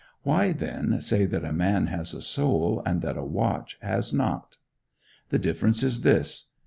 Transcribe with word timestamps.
Why, 0.23 0.51
then, 0.51 0.99
say 0.99 1.25
that 1.27 1.45
a 1.45 1.53
man 1.53 1.85
has 1.85 2.15
a 2.15 2.23
soul, 2.23 2.81
and 2.87 3.03
that 3.03 3.17
a 3.17 3.23
watch 3.23 3.77
has 3.83 4.11
not? 4.11 4.57
The 5.29 5.37
difference 5.37 5.83
is 5.83 6.01
this. 6.01 6.47